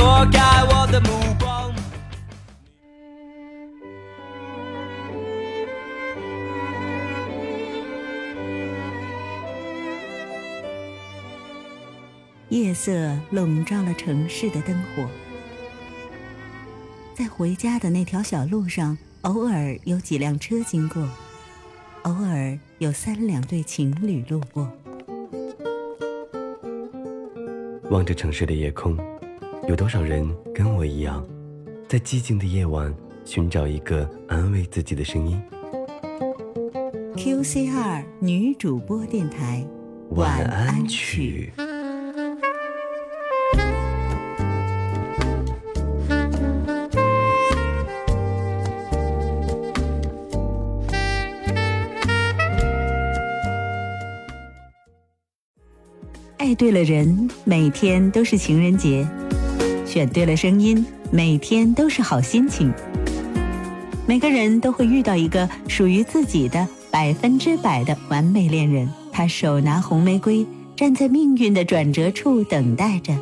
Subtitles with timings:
[0.00, 1.70] 躲开我的目光。
[12.48, 15.06] 夜色笼罩了城市的灯火，
[17.14, 21.06] 在回家的那条小路上，偶尔有几辆车经过，
[22.04, 24.66] 偶尔有三两对情侣路过。
[27.90, 28.96] 望着城市的夜空，
[29.68, 31.24] 有多少人跟我一样，
[31.88, 32.92] 在寂静的夜晚
[33.24, 35.40] 寻找一个安慰自己的声音
[37.16, 39.64] ？QCR 女主播电台，
[40.10, 41.52] 晚安曲。
[56.38, 59.06] 爱对了人，每天都是情人节；
[59.90, 62.72] 选对了声音，每天都是好心情。
[64.06, 70.46] 每个人都会遇到一个属于自己的百分之百的完美恋人，他手拿红玫瑰，
[70.76, 73.12] 站在命运的转折处等待着。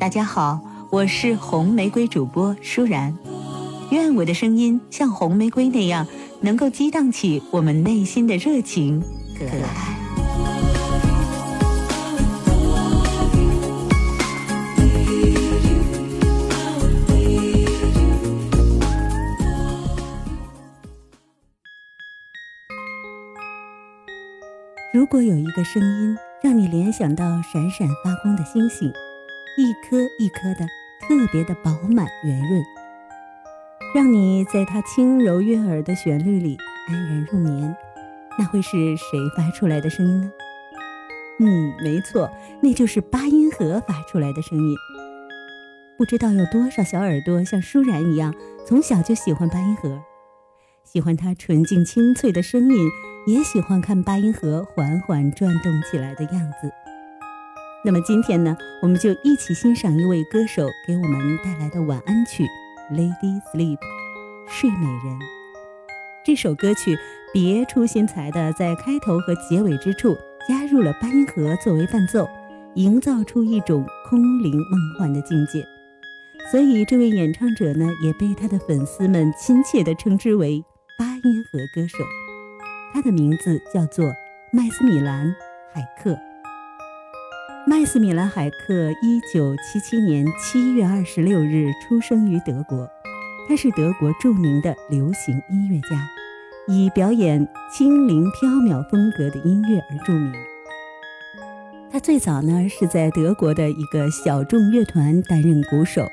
[0.00, 0.58] 大家好，
[0.90, 3.16] 我是红玫瑰主播舒然，
[3.92, 6.04] 愿我的声音像红玫瑰那样，
[6.40, 9.00] 能够激荡起我们内心的热情、
[9.38, 9.99] 可爱。
[25.10, 28.88] 果有一个声音让你联想到闪闪发光的星星，
[29.58, 30.64] 一颗一颗的，
[31.00, 32.64] 特别的饱满圆润，
[33.92, 36.56] 让你在它轻柔悦耳的旋律里
[36.86, 37.74] 安然入眠，
[38.38, 40.30] 那会是谁发出来的声音呢？
[41.40, 44.76] 嗯，没错，那就是八音盒发出来的声音。
[45.98, 48.32] 不知道有多少小耳朵像舒然一样，
[48.64, 50.00] 从小就喜欢八音盒，
[50.84, 52.88] 喜欢它纯净清脆的声音。
[53.26, 56.70] 也喜欢看八音盒缓缓转动起来的样子。
[57.84, 62.44] 那么今天呢，我们就一起欣赏一位歌手给我们带来的晚安曲
[62.94, 63.76] 《Lady Sleep》，
[64.46, 65.18] 睡美人。
[66.24, 66.98] 这首歌曲
[67.32, 70.14] 别出心裁的在开头和结尾之处
[70.46, 72.28] 加入了八音盒作为伴奏，
[72.74, 75.64] 营造出一种空灵梦幻的境界。
[76.50, 80.62] 所以这位演唱者呢，也被他的粉丝们亲切地称之为
[80.98, 81.96] “八音盒歌手”。
[82.92, 84.12] 他的名字叫做
[84.50, 85.26] 麦斯米兰·
[85.72, 86.18] 海克。
[87.66, 92.88] 麦斯米兰·海克一九七七年七月二十六日出生于德国，
[93.48, 96.08] 他是德国著名的流行音乐家，
[96.66, 100.32] 以表演轻灵飘渺风格的音乐而著名。
[101.92, 106.08] 他最早呢是在德国的一个小众乐团担任鼓手。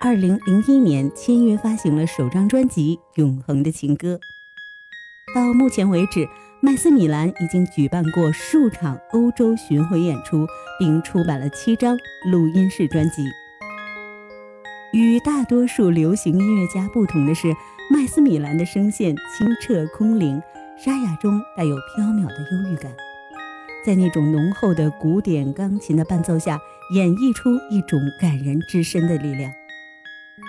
[0.00, 4.14] 二零零一年签约发行了首张专辑《永恒的情歌》。
[5.34, 6.28] 到目前为止，
[6.60, 10.46] 麦斯米兰已经举办过数场欧洲巡回演出，
[10.78, 11.96] 并出版了七张
[12.30, 13.24] 录音室专辑。
[14.92, 17.52] 与大多数流行音乐家不同的是，
[17.90, 20.40] 麦斯米兰的声线清澈空灵，
[20.78, 22.92] 沙哑中带有飘渺的忧郁感，
[23.84, 26.60] 在那种浓厚的古典钢琴的伴奏下，
[26.94, 29.52] 演绎出一种感人至深的力量。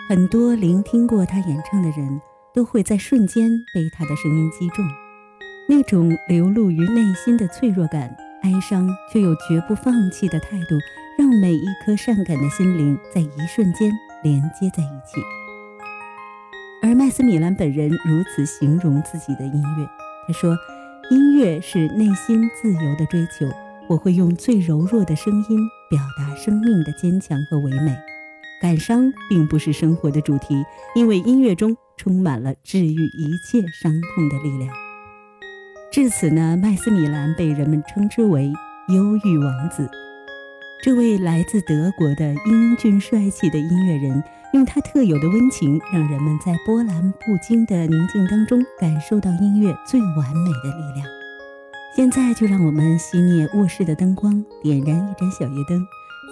[0.07, 2.21] 很多聆听过他演唱的人。
[2.55, 4.87] 都会在瞬间被他的声音击中，
[5.67, 10.77] 那种流露于内心的脆弱感、哀伤却又绝不放弃的态度，
[11.19, 13.91] 让每一颗善感的心灵在一瞬间
[14.23, 15.21] 连接在一起。
[16.81, 19.85] 而麦斯米兰本人如此形容自己的音乐，
[20.25, 20.55] 他说
[21.11, 23.45] ：“音乐是内心自由的追求，
[23.89, 25.59] 我会用最柔弱的声音
[25.89, 27.93] 表达生命的坚强和唯美。
[28.61, 30.63] 感伤并不是生活的主题，
[30.95, 34.73] 因为音乐中。”充满了治愈一切伤痛的力量。
[35.91, 38.51] 至此呢，麦斯米兰被人们称之为
[38.89, 39.89] “忧郁王子”。
[40.83, 51.07] 这位来自德国的英俊帅气的音乐人，用他特有的温情，让人们在波澜不惊的宁静当中，感受到音乐最完美的力量。
[51.95, 55.81] 现在就让我们熄灭卧室的灯光，点燃一盏小夜灯，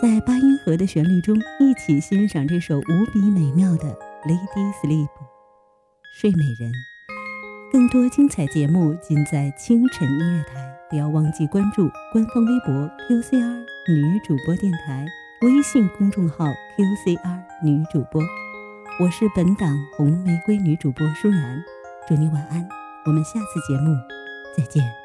[0.01, 3.85] 在八音盒的旋律中，一起欣赏这首无比美妙的
[4.27, 5.05] 《Lady Sleep》
[6.13, 6.71] 睡美人。
[7.71, 12.71] 更多精彩节目尽在清晨音乐台，不要忘记关注官方微博
[13.09, 15.07] QCR 女主播电台，
[15.41, 16.45] 微信公众号
[16.77, 18.21] QCR 女主播。
[18.99, 21.63] 我是本档红玫瑰女主播舒然，
[22.07, 22.69] 祝你晚安，
[23.07, 23.95] 我们下次节目
[24.55, 25.02] 再见。